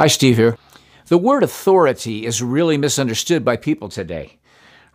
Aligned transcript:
Hi, 0.00 0.06
Steve 0.06 0.38
here. 0.38 0.56
The 1.08 1.18
word 1.18 1.42
authority 1.42 2.24
is 2.24 2.42
really 2.42 2.78
misunderstood 2.78 3.44
by 3.44 3.58
people 3.58 3.90
today. 3.90 4.38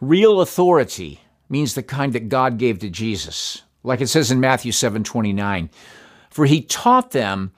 Real 0.02 0.42
authority 0.42 1.22
means 1.48 1.76
the 1.76 1.84
kind 1.84 2.12
that 2.14 2.28
God 2.28 2.58
gave 2.58 2.80
to 2.80 2.90
Jesus, 2.90 3.62
like 3.84 4.02
it 4.02 4.08
says 4.08 4.32
in 4.32 4.40
Matthew 4.40 4.72
7:29, 4.72 5.70
for 6.32 6.48
he 6.48 6.60
taught 6.60 7.12
them 7.12 7.52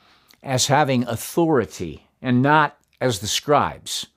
as 0.44 0.68
having 0.68 1.08
authority 1.08 2.10
and 2.22 2.42
not 2.42 2.78
as 3.00 3.20
the 3.20 3.28
scribes. 3.28 4.08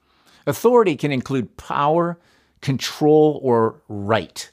Authority 0.45 0.97
can 0.97 1.13
include 1.13 1.57
power, 1.57 2.19
control, 2.61 3.39
or 3.45 3.81
right. 3.89 4.51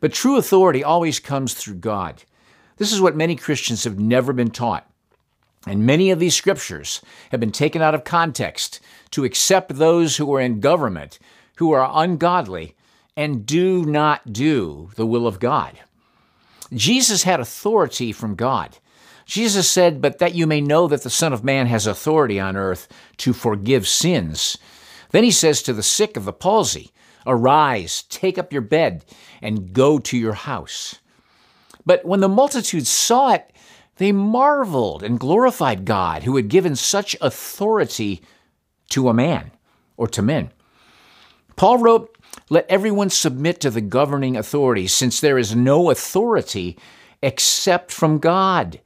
But 0.00 0.14
true 0.14 0.38
authority 0.38 0.82
always 0.82 1.20
comes 1.20 1.52
through 1.52 1.74
God. 1.74 2.22
This 2.78 2.90
is 2.90 3.02
what 3.02 3.16
many 3.16 3.36
Christians 3.36 3.84
have 3.84 3.98
never 3.98 4.32
been 4.32 4.50
taught. 4.50 4.90
And 5.66 5.86
many 5.86 6.10
of 6.10 6.18
these 6.18 6.34
scriptures 6.34 7.00
have 7.30 7.40
been 7.40 7.52
taken 7.52 7.80
out 7.80 7.94
of 7.94 8.04
context 8.04 8.80
to 9.12 9.24
accept 9.24 9.76
those 9.76 10.16
who 10.16 10.34
are 10.34 10.40
in 10.40 10.60
government 10.60 11.18
who 11.56 11.72
are 11.72 11.90
ungodly 12.02 12.74
and 13.16 13.46
do 13.46 13.84
not 13.84 14.32
do 14.32 14.90
the 14.96 15.06
will 15.06 15.26
of 15.26 15.38
God. 15.38 15.78
Jesus 16.72 17.22
had 17.22 17.40
authority 17.40 18.12
from 18.12 18.34
God. 18.34 18.78
Jesus 19.26 19.70
said, 19.70 20.00
But 20.00 20.18
that 20.18 20.34
you 20.34 20.46
may 20.46 20.60
know 20.60 20.88
that 20.88 21.02
the 21.02 21.10
Son 21.10 21.32
of 21.32 21.44
Man 21.44 21.66
has 21.66 21.86
authority 21.86 22.40
on 22.40 22.56
earth 22.56 22.88
to 23.18 23.32
forgive 23.32 23.86
sins. 23.86 24.58
Then 25.10 25.24
he 25.24 25.30
says 25.30 25.62
to 25.62 25.72
the 25.72 25.82
sick 25.82 26.16
of 26.16 26.24
the 26.24 26.32
palsy, 26.32 26.90
Arise, 27.26 28.02
take 28.02 28.36
up 28.36 28.52
your 28.52 28.62
bed, 28.62 29.04
and 29.40 29.72
go 29.72 29.98
to 29.98 30.18
your 30.18 30.34
house. 30.34 30.96
But 31.86 32.04
when 32.04 32.20
the 32.20 32.28
multitude 32.28 32.86
saw 32.86 33.32
it, 33.32 33.50
they 33.96 34.12
marveled 34.12 35.02
and 35.02 35.20
glorified 35.20 35.84
God 35.84 36.24
who 36.24 36.36
had 36.36 36.48
given 36.48 36.76
such 36.76 37.16
authority 37.20 38.22
to 38.90 39.08
a 39.08 39.14
man 39.14 39.52
or 39.96 40.08
to 40.08 40.22
men. 40.22 40.50
Paul 41.56 41.78
wrote, 41.78 42.16
Let 42.50 42.66
everyone 42.68 43.10
submit 43.10 43.60
to 43.60 43.70
the 43.70 43.80
governing 43.80 44.36
authorities, 44.36 44.92
since 44.92 45.20
there 45.20 45.38
is 45.38 45.54
no 45.54 45.90
authority 45.90 46.76
except 47.22 47.92
from 47.92 48.18
God. 48.18 48.80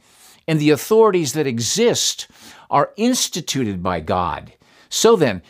And 0.47 0.61
the 0.61 0.71
authorities 0.71 1.33
that 1.33 1.47
exist 1.47 2.29
are 2.71 2.93
instituted 2.97 3.83
by 3.83 4.01
God. 4.01 4.53
So 4.89 5.17
then, 5.17 5.43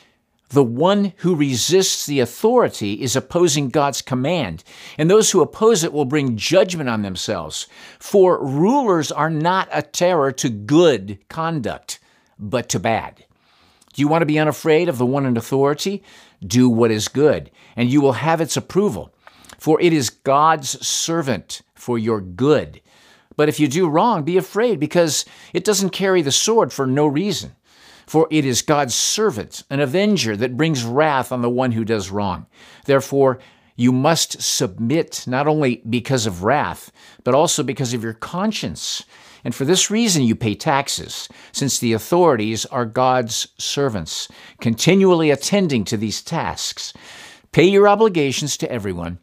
the 0.51 0.65
one 0.65 1.13
who 1.19 1.35
resists 1.35 2.07
the 2.07 2.21
authority 2.21 3.03
is 3.03 3.15
opposing 3.15 3.69
God's 3.69 4.01
command, 4.01 4.65
and 4.97 5.11
those 5.11 5.31
who 5.31 5.43
oppose 5.43 5.85
it 5.85 5.93
will 5.93 6.05
bring 6.05 6.37
judgment 6.37 6.89
on 6.89 7.03
themselves. 7.03 7.67
For 7.99 8.43
rulers 8.43 9.13
are 9.13 9.31
not 9.31 9.69
a 9.73 9.83
terror 9.83 10.33
to 10.33 10.49
good 10.49 11.19
conduct, 11.29 11.99
but 12.39 12.69
to 12.71 12.81
bad. 12.81 13.25
Do 13.93 14.03
you 14.03 14.09
want 14.09 14.23
to 14.23 14.27
be 14.27 14.39
unafraid 14.39 14.89
of 14.89 14.97
the 14.97 15.07
one 15.07 15.27
in 15.27 15.37
authority? 15.37 16.03
Do 16.47 16.69
what 16.69 16.91
is 16.91 17.09
good, 17.09 17.51
and 17.77 17.91
you 17.91 18.01
will 18.01 18.13
have 18.13 18.41
its 18.41 18.57
approval. 18.57 19.13
For 19.59 19.81
it 19.81 19.93
is 19.93 20.09
God's 20.09 20.87
servant 20.87 21.63
for 21.75 21.99
your 21.99 22.21
good. 22.21 22.81
But 23.37 23.49
if 23.49 23.61
you 23.61 23.69
do 23.69 23.89
wrong, 23.89 24.23
be 24.23 24.37
afraid, 24.37 24.81
because 24.81 25.25
it 25.53 25.65
doesn't 25.65 25.91
carry 25.91 26.23
the 26.23 26.33
sword 26.33 26.73
for 26.73 26.87
no 26.87 27.07
reason. 27.07 27.55
For 28.09 28.27
it 28.31 28.47
is 28.47 28.63
God's 28.63 28.95
servant, 28.95 29.65
an 29.69 29.81
avenger 29.81 30.35
that 30.35 30.57
brings 30.57 30.83
wrath 30.83 31.31
on 31.31 31.43
the 31.43 31.51
one 31.51 31.73
who 31.73 31.85
does 31.85 32.11
wrong. 32.11 32.47
Therefore, 32.87 33.39
you 33.77 33.93
must 33.93 34.41
submit 34.41 35.27
not 35.27 35.47
only 35.47 35.83
because 35.89 36.25
of 36.25 36.43
wrath, 36.43 36.91
but 37.23 37.35
also 37.35 37.63
because 37.63 37.93
of 37.93 38.03
your 38.03 38.15
conscience. 38.15 39.05
And 39.45 39.55
for 39.55 39.67
this 39.67 39.91
reason, 39.91 40.23
you 40.23 40.35
pay 40.35 40.55
taxes, 40.55 41.29
since 41.53 41.79
the 41.79 41.93
authorities 41.93 42.65
are 42.67 42.87
God's 42.87 43.49
servants, 43.59 44.29
continually 44.59 45.29
attending 45.29 45.85
to 45.85 45.99
these 45.99 46.23
tasks. 46.23 46.95
Pay 47.53 47.65
your 47.65 47.87
obligations 47.87 48.57
to 48.57 48.73
everyone 48.73 49.19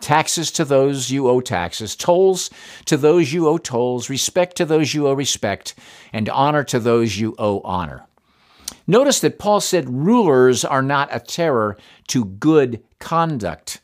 taxes 0.00 0.50
to 0.50 0.66
those 0.66 1.10
you 1.10 1.30
owe 1.30 1.40
taxes, 1.40 1.96
tolls 1.96 2.50
to 2.84 2.98
those 2.98 3.32
you 3.32 3.48
owe 3.48 3.56
tolls, 3.56 4.10
respect 4.10 4.54
to 4.54 4.66
those 4.66 4.92
you 4.92 5.08
owe 5.08 5.14
respect, 5.14 5.74
and 6.12 6.28
honor 6.28 6.62
to 6.62 6.78
those 6.78 7.18
you 7.18 7.34
owe 7.38 7.60
honor. 7.62 8.04
Notice 8.90 9.20
that 9.20 9.38
Paul 9.38 9.60
said 9.60 9.90
rulers 9.90 10.64
are 10.64 10.82
not 10.82 11.14
a 11.14 11.20
terror 11.20 11.76
to 12.08 12.24
good 12.24 12.82
conduct, 12.98 13.82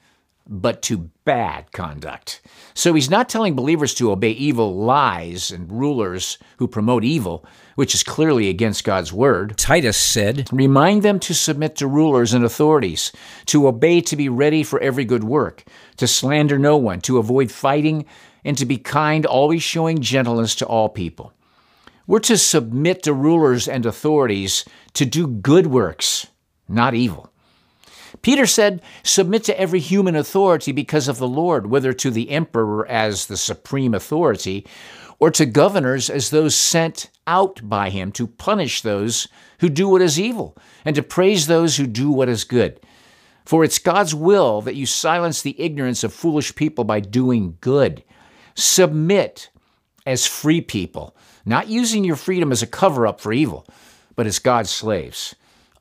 but 0.48 0.81
to 0.82 1.10
bad 1.26 1.72
conduct. 1.72 2.41
So 2.72 2.94
he's 2.94 3.10
not 3.10 3.28
telling 3.28 3.54
believers 3.54 3.93
to 3.94 4.10
obey 4.10 4.31
evil 4.31 4.75
lies 4.75 5.50
and 5.50 5.70
rulers 5.70 6.38
who 6.56 6.66
promote 6.66 7.04
evil, 7.04 7.44
which 7.75 7.94
is 7.94 8.03
clearly 8.03 8.48
against 8.48 8.84
God's 8.84 9.12
word. 9.12 9.59
Titus 9.59 9.98
said, 9.98 10.48
Remind 10.50 11.03
them 11.03 11.20
to 11.20 11.34
submit 11.34 11.76
to 11.76 11.87
rulers 11.87 12.32
and 12.32 12.43
authorities, 12.43 13.12
to 13.47 13.69
obey, 13.69 14.00
to 14.00 14.16
be 14.16 14.31
ready 14.31 14.62
for 14.62 14.81
every 14.81 15.04
good 15.04 15.25
work, 15.25 15.64
to 15.98 16.06
slander 16.06 16.59
no 16.59 16.78
one, 16.78 17.03
to 17.03 17.19
avoid 17.19 17.50
fighting, 17.50 18.06
and 18.43 18.56
to 18.56 18.64
be 18.64 18.78
kind, 18.78 19.26
always 19.26 19.62
showing 19.62 20.00
gentleness 20.00 20.54
to 20.56 20.66
all 20.66 20.88
people. 20.88 21.34
We're 22.06 22.20
to 22.20 22.37
submit 22.37 23.03
to 23.04 23.12
rulers 23.12 23.66
and 23.66 23.87
authorities 23.87 24.65
to 24.94 25.06
do 25.06 25.26
good 25.26 25.66
works, 25.69 26.26
not 26.69 26.94
evil. 26.94 27.31
Peter 28.22 28.47
said, 28.47 28.82
Submit 29.03 29.44
to 29.44 29.59
every 29.59 29.81
human 29.81 30.14
authority 30.14 30.72
because 30.72 31.09
of 31.09 31.19
the 31.19 31.28
Lord, 31.28 31.66
whether 31.66 31.93
to 31.94 32.10
the 32.10 32.31
emperor 32.31 32.87
as 32.87 33.26
the 33.26 33.37
supreme 33.37 33.94
authority, 33.94 34.66
or 35.19 35.31
to 35.31 35.47
governors 35.47 36.10
as 36.10 36.31
those 36.31 36.54
sent 36.54 37.10
out 37.26 37.60
by 37.69 37.91
him 37.91 38.12
to 38.12 38.26
punish 38.26 38.82
those 38.82 39.28
who 39.60 39.69
do 39.69 39.88
what 39.88 40.03
is 40.03 40.20
evil, 40.20 40.56
and 40.84 40.94
to 40.97 41.03
praise 41.03 41.47
those 41.47 41.76
who 41.76 41.87
do 41.87 42.10
what 42.10 42.28
is 42.28 42.44
good. 42.44 42.81
For 43.44 43.64
it's 43.64 43.78
God's 43.78 44.14
will 44.14 44.60
that 44.62 44.75
you 44.75 44.87
silence 44.87 45.43
the 45.43 45.60
ignorance 45.60 46.04
of 46.04 46.12
foolish 46.12 46.54
people 46.54 46.84
by 46.84 47.00
doing 47.00 47.56
good. 47.60 48.03
Submit 48.54 49.50
as 50.06 50.26
free 50.26 50.60
people 50.60 51.16
not 51.44 51.69
using 51.69 52.04
your 52.04 52.16
freedom 52.16 52.53
as 52.53 52.62
a 52.62 52.66
cover 52.66 53.06
up 53.06 53.20
for 53.20 53.32
evil, 53.32 53.66
but 54.16 54.26
as 54.26 54.38
God's 54.38 54.70
slaves. 54.70 55.34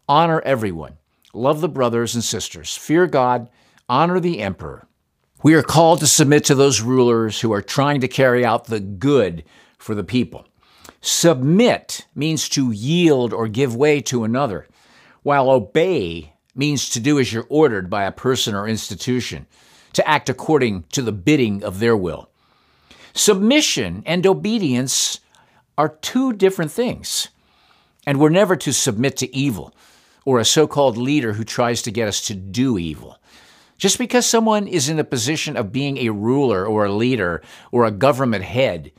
Honor 0.07 0.41
everyone. 0.41 0.97
Love 1.33 1.61
the 1.61 1.69
brothers 1.69 2.15
and 2.15 2.23
sisters. 2.23 2.75
Fear 2.75 3.07
God. 3.07 3.49
Honor 3.87 4.19
the 4.19 4.39
emperor. 4.39 4.87
We 5.41 5.55
are 5.55 5.63
called 5.63 5.99
to 5.99 6.07
submit 6.07 6.45
to 6.45 6.55
those 6.55 6.81
rulers 6.81 7.41
who 7.41 7.51
are 7.51 7.61
trying 7.61 8.01
to 8.01 8.07
carry 8.07 8.45
out 8.45 8.65
the 8.65 8.79
good 8.79 9.43
for 9.77 9.95
the 9.95 10.03
people. 10.03 10.47
Submit 11.01 12.05
means 12.15 12.47
to 12.49 12.71
yield 12.71 13.33
or 13.33 13.47
give 13.47 13.75
way 13.75 13.99
to 14.01 14.23
another, 14.23 14.67
while 15.21 15.49
obey 15.49 16.33
means 16.55 16.89
to 16.89 16.99
do 16.99 17.19
as 17.19 17.33
you're 17.33 17.47
ordered 17.49 17.89
by 17.89 18.03
a 18.03 18.11
person 18.11 18.55
or 18.55 18.67
institution, 18.67 19.45
to 19.93 20.07
act 20.07 20.29
according 20.29 20.83
to 20.91 21.01
the 21.01 21.11
bidding 21.11 21.63
of 21.63 21.79
their 21.79 21.97
will. 21.97 22.29
Submission 23.13 24.03
and 24.05 24.25
obedience 24.25 25.19
are 25.77 25.89
two 25.89 26.33
different 26.33 26.71
things. 26.71 27.29
And 28.05 28.19
we're 28.19 28.29
never 28.29 28.55
to 28.57 28.73
submit 28.73 29.17
to 29.17 29.35
evil 29.35 29.73
or 30.25 30.39
a 30.39 30.45
so 30.45 30.67
called 30.67 30.97
leader 30.97 31.33
who 31.33 31.43
tries 31.43 31.81
to 31.83 31.91
get 31.91 32.07
us 32.07 32.21
to 32.27 32.35
do 32.35 32.77
evil. 32.77 33.17
Just 33.77 33.97
because 33.97 34.25
someone 34.25 34.67
is 34.67 34.89
in 34.89 34.97
the 34.97 35.03
position 35.03 35.57
of 35.57 35.71
being 35.71 35.97
a 35.97 36.09
ruler 36.09 36.65
or 36.65 36.85
a 36.85 36.91
leader 36.91 37.41
or 37.71 37.85
a 37.85 37.91
government 37.91 38.43
head 38.43 38.91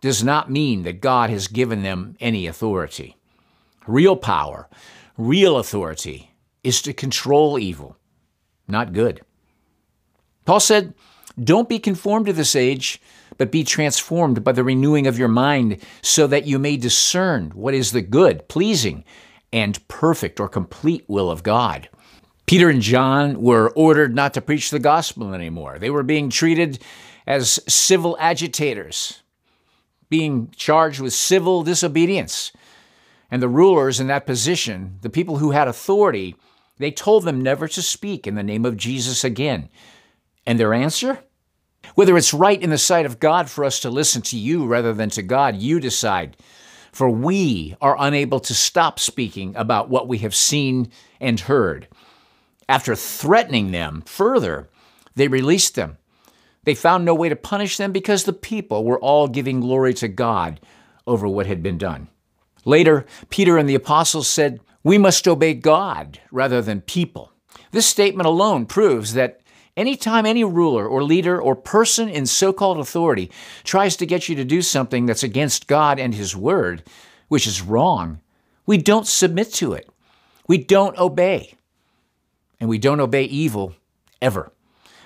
does 0.00 0.24
not 0.24 0.50
mean 0.50 0.82
that 0.82 1.00
God 1.00 1.30
has 1.30 1.48
given 1.48 1.82
them 1.82 2.16
any 2.20 2.46
authority. 2.46 3.16
Real 3.86 4.16
power, 4.16 4.68
real 5.16 5.58
authority 5.58 6.32
is 6.64 6.82
to 6.82 6.92
control 6.92 7.58
evil, 7.58 7.96
not 8.66 8.92
good. 8.92 9.22
Paul 10.44 10.60
said, 10.60 10.94
Don't 11.42 11.68
be 11.68 11.78
conformed 11.78 12.26
to 12.26 12.32
this 12.32 12.56
age 12.56 13.00
but 13.38 13.50
be 13.50 13.64
transformed 13.64 14.44
by 14.44 14.52
the 14.52 14.64
renewing 14.64 15.06
of 15.06 15.18
your 15.18 15.28
mind, 15.28 15.78
so 16.02 16.26
that 16.26 16.46
you 16.46 16.58
may 16.58 16.76
discern 16.76 17.50
what 17.50 17.74
is 17.74 17.92
the 17.92 18.02
good, 18.02 18.48
pleasing, 18.48 19.04
and 19.52 19.86
perfect 19.88 20.40
or 20.40 20.48
complete 20.48 21.04
will 21.08 21.30
of 21.30 21.42
God. 21.42 21.88
Peter 22.46 22.68
and 22.68 22.82
John 22.82 23.40
were 23.40 23.70
ordered 23.70 24.14
not 24.14 24.34
to 24.34 24.40
preach 24.40 24.70
the 24.70 24.78
gospel 24.78 25.32
anymore. 25.32 25.78
They 25.78 25.90
were 25.90 26.02
being 26.02 26.28
treated 26.28 26.82
as 27.26 27.60
civil 27.68 28.16
agitators, 28.20 29.22
being 30.10 30.50
charged 30.56 31.00
with 31.00 31.12
civil 31.12 31.62
disobedience. 31.62 32.52
And 33.30 33.40
the 33.40 33.48
rulers 33.48 34.00
in 34.00 34.08
that 34.08 34.26
position, 34.26 34.98
the 35.00 35.08
people 35.08 35.38
who 35.38 35.52
had 35.52 35.68
authority, 35.68 36.36
they 36.78 36.90
told 36.90 37.24
them 37.24 37.40
never 37.40 37.68
to 37.68 37.80
speak 37.80 38.26
in 38.26 38.34
the 38.34 38.42
name 38.42 38.66
of 38.66 38.76
Jesus 38.76 39.24
again. 39.24 39.68
And 40.44 40.58
their 40.58 40.74
answer? 40.74 41.24
Whether 41.94 42.16
it's 42.16 42.34
right 42.34 42.60
in 42.60 42.70
the 42.70 42.78
sight 42.78 43.06
of 43.06 43.20
God 43.20 43.50
for 43.50 43.64
us 43.64 43.80
to 43.80 43.90
listen 43.90 44.22
to 44.22 44.38
you 44.38 44.66
rather 44.66 44.92
than 44.92 45.10
to 45.10 45.22
God, 45.22 45.56
you 45.56 45.80
decide. 45.80 46.36
For 46.92 47.08
we 47.08 47.76
are 47.80 47.96
unable 47.98 48.40
to 48.40 48.54
stop 48.54 48.98
speaking 48.98 49.54
about 49.56 49.88
what 49.88 50.08
we 50.08 50.18
have 50.18 50.34
seen 50.34 50.90
and 51.20 51.40
heard. 51.40 51.88
After 52.68 52.94
threatening 52.94 53.72
them 53.72 54.02
further, 54.06 54.68
they 55.14 55.28
released 55.28 55.74
them. 55.74 55.98
They 56.64 56.74
found 56.74 57.04
no 57.04 57.14
way 57.14 57.28
to 57.28 57.36
punish 57.36 57.76
them 57.76 57.92
because 57.92 58.24
the 58.24 58.32
people 58.32 58.84
were 58.84 59.00
all 59.00 59.26
giving 59.26 59.60
glory 59.60 59.94
to 59.94 60.08
God 60.08 60.60
over 61.06 61.26
what 61.26 61.46
had 61.46 61.62
been 61.62 61.78
done. 61.78 62.08
Later, 62.64 63.04
Peter 63.28 63.58
and 63.58 63.68
the 63.68 63.74
apostles 63.74 64.28
said, 64.28 64.60
We 64.84 64.96
must 64.96 65.26
obey 65.26 65.54
God 65.54 66.20
rather 66.30 66.62
than 66.62 66.80
people. 66.82 67.32
This 67.72 67.86
statement 67.86 68.26
alone 68.26 68.66
proves 68.66 69.14
that 69.14 69.41
anytime 69.76 70.26
any 70.26 70.44
ruler 70.44 70.86
or 70.86 71.02
leader 71.02 71.40
or 71.40 71.54
person 71.54 72.08
in 72.08 72.26
so 72.26 72.52
called 72.52 72.78
authority 72.78 73.30
tries 73.64 73.96
to 73.96 74.06
get 74.06 74.28
you 74.28 74.34
to 74.36 74.44
do 74.44 74.62
something 74.62 75.06
that's 75.06 75.22
against 75.22 75.66
God 75.66 75.98
and 75.98 76.14
His 76.14 76.36
Word, 76.36 76.82
which 77.28 77.46
is 77.46 77.62
wrong, 77.62 78.20
we 78.66 78.78
don't 78.78 79.06
submit 79.06 79.52
to 79.54 79.72
it. 79.72 79.88
We 80.46 80.58
don't 80.58 80.98
obey. 80.98 81.54
And 82.60 82.68
we 82.68 82.78
don't 82.78 83.00
obey 83.00 83.24
evil 83.24 83.74
ever. 84.20 84.52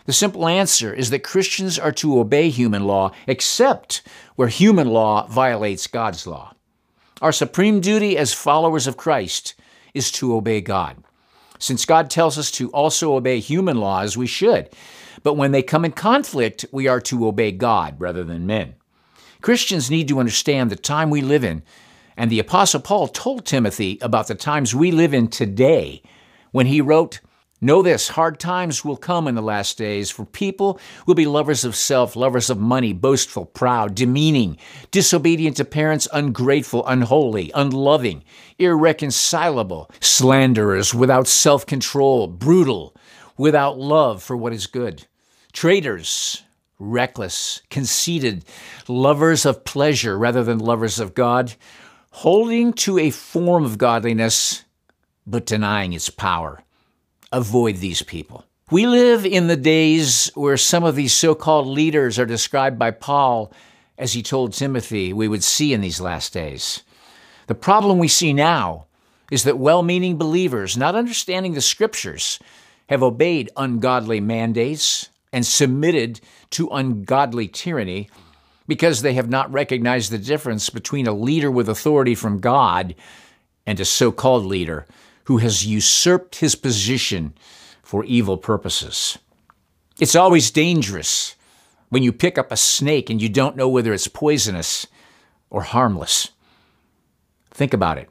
The 0.05 0.13
simple 0.13 0.47
answer 0.47 0.93
is 0.93 1.11
that 1.11 1.25
Christians 1.25 1.79
are 1.79 1.93
to 1.93 2.21
obey 2.21 2.49
human 2.49 2.85
law 2.85 3.13
except 3.27 4.03
where 4.37 4.49
human 4.49 4.89
law 4.89 5.27
violates 5.27 5.87
God's 5.87 6.27
law. 6.27 6.55
Our 7.21 7.33
supreme 7.33 7.81
duty 7.81 8.17
as 8.17 8.33
followers 8.33 8.87
of 8.87 8.97
Christ 8.97 9.55
is 9.95 10.13
to 10.13 10.35
obey 10.35 10.61
God. 10.61 11.03
Since 11.59 11.85
God 11.85 12.11
tells 12.11 12.39
us 12.39 12.51
to 12.53 12.71
also 12.71 13.15
obey 13.15 13.41
human 13.41 13.79
laws, 13.79 14.17
we 14.17 14.27
should. 14.27 14.71
But 15.23 15.35
when 15.35 15.53
they 15.53 15.63
come 15.63 15.85
in 15.85 15.93
conflict, 15.93 16.65
we 16.73 16.89
are 16.89 17.01
to 17.03 17.27
obey 17.27 17.53
God 17.53 17.97
rather 17.99 18.25
than 18.25 18.47
men. 18.47 18.75
Christians 19.41 19.91
need 19.91 20.09
to 20.09 20.19
understand 20.19 20.71
the 20.71 20.77
time 20.77 21.11
we 21.11 21.21
live 21.21 21.45
in, 21.45 21.63
and 22.17 22.31
the 22.31 22.39
Apostle 22.39 22.81
Paul 22.81 23.09
told 23.09 23.45
Timothy 23.45 23.99
about 24.01 24.29
the 24.29 24.35
times 24.35 24.75
we 24.75 24.91
live 24.91 25.13
in 25.13 25.29
today 25.29 26.03
when 26.53 26.67
he 26.67 26.81
wrote, 26.81 27.21
Know 27.61 27.81
this 27.81 28.09
hard 28.09 28.39
times 28.39 28.85
will 28.85 28.99
come 28.99 29.27
in 29.27 29.35
the 29.35 29.41
last 29.41 29.79
days, 29.79 30.11
for 30.11 30.27
people 30.27 30.79
will 31.07 31.15
be 31.15 31.25
lovers 31.25 31.65
of 31.65 31.75
self, 31.75 32.15
lovers 32.15 32.51
of 32.51 32.59
money, 32.59 32.93
boastful, 32.93 33.47
proud, 33.47 33.95
demeaning, 33.95 34.59
disobedient 34.91 35.57
to 35.57 35.65
parents, 35.65 36.07
ungrateful, 36.13 36.87
unholy, 36.87 37.51
unloving, 37.55 38.25
irreconcilable, 38.59 39.91
slanderers, 40.01 40.93
without 40.93 41.27
self 41.27 41.65
control, 41.65 42.27
brutal, 42.27 42.95
without 43.39 43.79
love 43.79 44.23
for 44.23 44.37
what 44.37 44.53
is 44.53 44.67
good, 44.67 45.07
traitors, 45.55 46.43
reckless, 46.79 47.63
conceited, 47.71 48.45
lovers 48.87 49.47
of 49.47 49.65
pleasure 49.65 50.19
rather 50.19 50.45
than 50.45 50.59
lovers 50.59 51.01
of 51.01 51.15
God, 51.15 51.55
holding 52.11 52.75
to 52.75 52.99
a 52.99 53.09
form 53.09 53.65
of 53.65 53.79
godliness 53.79 54.65
but 55.27 55.47
denying 55.47 55.95
its 55.95 56.11
power 56.11 56.63
avoid 57.33 57.77
these 57.77 58.03
people. 58.03 58.45
We 58.71 58.87
live 58.87 59.25
in 59.25 59.47
the 59.47 59.57
days 59.57 60.31
where 60.35 60.57
some 60.57 60.85
of 60.85 60.97
these 60.97 61.13
so 61.13 61.35
called 61.35 61.67
leaders 61.69 62.19
are 62.19 62.27
described 62.27 62.79
by 62.79 62.91
Paul 62.91 63.53
as 63.97 64.13
he 64.13 64.23
told 64.23 64.53
Timothy 64.53 65.13
we 65.13 65.29
would 65.29 65.45
see 65.45 65.73
in 65.73 65.81
these 65.81 66.01
last 66.01 66.33
days. 66.33 66.83
The 67.47 67.55
problem 67.55 67.99
we 67.99 68.09
see 68.09 68.33
now 68.33 68.87
is 69.31 69.45
that 69.45 69.59
well 69.59 69.83
meaning 69.83 70.19
believers, 70.19 70.77
not 70.77 70.95
understanding 70.95 71.55
the 71.55 71.61
scriptures, 71.61 72.39
have 72.89 73.03
obeyed 73.03 73.51
ungodly 73.57 74.21
mandates 74.21 75.09
and 75.33 75.47
submitted 75.47 76.21
to 76.51 76.69
ungodly 76.69 77.49
tyranny 77.49 78.09
because 78.69 79.03
they 79.03 79.15
have 79.15 79.29
not 79.29 79.53
recognized 79.53 80.11
the 80.11 80.19
difference 80.19 80.71
between 80.71 81.07
a 81.07 81.13
leader 81.13 81.51
with 81.51 81.69
authority 81.69 82.15
from 82.15 82.41
God 82.41 82.95
and 83.65 83.79
a 83.79 83.85
so 83.85 84.11
called 84.11 84.45
leader 84.45 84.87
who 85.27 85.39
has 85.39 85.67
usurped 85.67 86.37
his 86.37 86.55
position 86.55 87.35
for 87.83 88.05
evil 88.05 88.37
purposes. 88.37 89.19
It's 89.99 90.15
always 90.15 90.53
dangerous 90.53 91.35
when 91.89 92.03
you 92.03 92.13
pick 92.13 92.39
up 92.39 92.53
a 92.53 92.57
snake 92.57 93.11
and 93.11 93.21
you 93.21 93.29
don't 93.29 93.57
know 93.57 93.69
whether 93.69 93.93
it's 93.93 94.09
poisonous 94.09 94.87
or 95.51 95.63
harmless. 95.63 96.31
Think 97.51 97.75
about 97.75 97.99
it. 97.99 98.09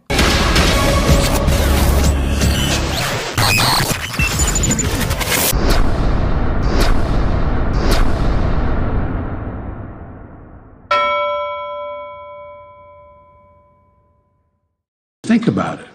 Think 15.24 15.48
about 15.48 15.80
it. 15.80 15.95